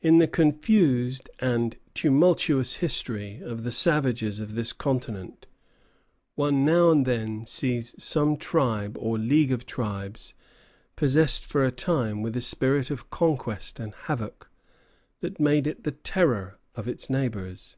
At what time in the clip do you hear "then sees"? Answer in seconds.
7.04-7.94